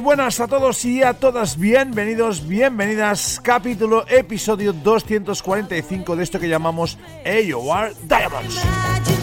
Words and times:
Buenas 0.00 0.38
a 0.40 0.46
todos 0.46 0.84
y 0.84 1.02
a 1.02 1.14
todas, 1.14 1.58
bienvenidos, 1.58 2.46
bienvenidas, 2.46 3.40
capítulo, 3.42 4.06
episodio 4.08 4.72
245 4.72 6.16
de 6.16 6.22
esto 6.22 6.38
que 6.38 6.48
llamamos 6.48 6.98
AOR 7.24 7.94
Diamonds. 8.06 9.17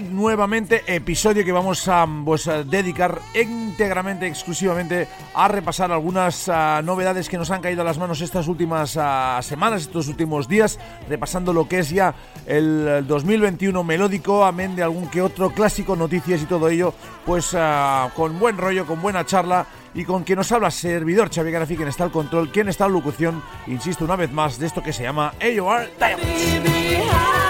Nuevamente 0.00 0.82
episodio 0.86 1.44
que 1.44 1.52
vamos 1.52 1.86
a, 1.86 2.04
pues, 2.24 2.50
dedicar 2.66 3.20
íntegramente, 3.34 4.26
exclusivamente 4.26 5.06
a 5.34 5.46
repasar 5.46 5.92
algunas 5.92 6.48
ah, 6.48 6.82
novedades 6.82 7.28
que 7.28 7.38
nos 7.38 7.52
han 7.52 7.60
caído 7.60 7.82
a 7.82 7.84
las 7.84 7.98
manos 7.98 8.20
estas 8.20 8.48
últimas 8.48 8.96
ah, 8.96 9.38
semanas, 9.42 9.82
estos 9.82 10.08
últimos 10.08 10.48
días, 10.48 10.80
repasando 11.08 11.52
lo 11.52 11.68
que 11.68 11.78
es 11.78 11.90
ya 11.90 12.14
el 12.46 13.06
2021 13.06 13.84
melódico, 13.84 14.44
amén 14.44 14.74
de 14.74 14.82
algún 14.82 15.08
que 15.08 15.22
otro 15.22 15.50
clásico, 15.50 15.94
noticias 15.94 16.42
y 16.42 16.46
todo 16.46 16.68
ello, 16.68 16.92
pues 17.24 17.54
ah, 17.54 18.10
con 18.16 18.38
buen 18.40 18.58
rollo, 18.58 18.86
con 18.86 19.00
buena 19.00 19.24
charla 19.24 19.66
y 19.94 20.04
con 20.04 20.24
quien 20.24 20.38
nos 20.38 20.50
habla 20.50 20.72
servidor 20.72 21.30
Xavi 21.32 21.52
Garafi, 21.52 21.76
quien 21.76 21.88
está 21.88 22.02
al 22.02 22.10
control, 22.10 22.50
quien 22.50 22.68
está 22.68 22.86
en 22.86 22.94
locución, 22.94 23.42
insisto 23.68 24.04
una 24.04 24.16
vez 24.16 24.32
más, 24.32 24.58
de 24.58 24.66
esto 24.66 24.82
que 24.82 24.92
se 24.92 25.04
llama 25.04 25.34
AOR 25.40 25.88
Diamonds. 25.98 27.43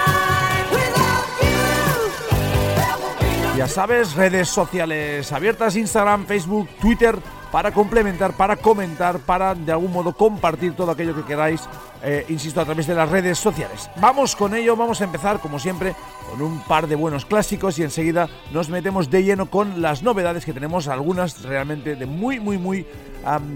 Ya 3.57 3.69
sabes, 3.69 4.15
redes 4.15 4.49
sociales 4.49 5.31
abiertas, 5.31 5.77
Instagram, 5.77 6.25
Facebook, 6.25 6.67
Twitter, 6.81 7.15
para 7.53 7.71
complementar, 7.71 8.33
para 8.33 8.57
comentar, 8.57 9.19
para 9.19 9.55
de 9.55 9.71
algún 9.71 9.93
modo 9.93 10.11
compartir 10.11 10.73
todo 10.75 10.91
aquello 10.91 11.15
que 11.15 11.23
queráis, 11.23 11.61
eh, 12.03 12.25
insisto, 12.27 12.59
a 12.59 12.65
través 12.65 12.85
de 12.85 12.95
las 12.95 13.07
redes 13.07 13.39
sociales. 13.39 13.89
Vamos 13.95 14.35
con 14.35 14.55
ello, 14.55 14.75
vamos 14.75 14.99
a 14.99 15.05
empezar 15.05 15.39
como 15.39 15.57
siempre 15.57 15.95
con 16.29 16.41
un 16.41 16.59
par 16.63 16.87
de 16.87 16.95
buenos 16.95 17.23
clásicos 17.23 17.79
y 17.79 17.83
enseguida 17.83 18.27
nos 18.51 18.67
metemos 18.67 19.09
de 19.09 19.23
lleno 19.23 19.49
con 19.49 19.81
las 19.81 20.03
novedades 20.03 20.43
que 20.43 20.51
tenemos, 20.51 20.89
algunas 20.89 21.41
realmente 21.43 21.95
de 21.95 22.05
muy, 22.05 22.41
muy, 22.41 22.57
muy 22.57 22.85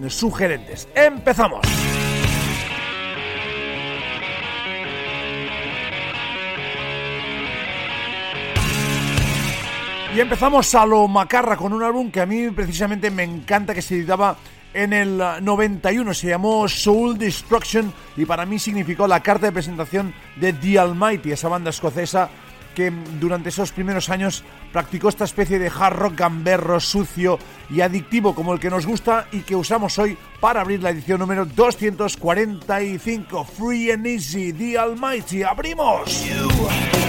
sugerentes. 0.08 0.88
¡Empezamos! 0.96 1.60
Y 10.16 10.20
empezamos 10.20 10.74
a 10.74 10.86
lo 10.88 11.08
macarra 11.08 11.56
con 11.56 11.72
un 11.72 11.84
álbum 11.84 12.10
que 12.10 12.20
a 12.20 12.26
mí 12.26 12.50
precisamente 12.50 13.12
me 13.12 13.24
encanta, 13.24 13.76
que 13.76 13.82
se 13.82 13.96
editaba 13.96 14.38
en 14.74 14.92
el 14.92 15.22
91, 15.42 16.14
se 16.14 16.30
llamó 16.30 16.68
Soul 16.68 17.18
Destruction 17.18 17.94
y 18.18 18.26
para 18.26 18.46
mí 18.46 18.58
significó 18.60 19.08
la 19.08 19.22
carta 19.22 19.46
de 19.46 19.52
presentación 19.52 20.14
de 20.36 20.54
The 20.54 20.80
Almighty, 20.80 21.32
esa 21.32 21.48
banda 21.48 21.70
escocesa 21.70 22.30
que 22.74 22.92
durante 23.20 23.50
esos 23.50 23.72
primeros 23.72 24.10
años 24.10 24.44
practicó 24.72 25.10
esta 25.10 25.26
especie 25.26 25.60
de 25.60 25.68
hard 25.68 25.96
rock 25.96 26.16
gamberro, 26.16 26.80
sucio 26.80 27.38
y 27.70 27.82
adictivo 27.82 28.34
como 28.34 28.54
el 28.54 28.60
que 28.60 28.70
nos 28.70 28.88
gusta 28.88 29.28
y 29.32 29.42
que 29.42 29.56
usamos 29.56 30.00
hoy 30.00 30.18
para 30.40 30.62
abrir 30.62 30.82
la 30.82 30.90
edición 30.90 31.20
número 31.20 31.46
245, 31.46 33.44
Free 33.44 33.92
and 33.92 34.08
Easy, 34.08 34.54
The 34.54 34.78
Almighty, 34.78 35.44
¡abrimos! 35.44 36.26
I 36.70 37.09